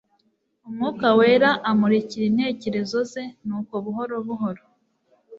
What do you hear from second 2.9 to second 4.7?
ze, nuko buhoro buhoro,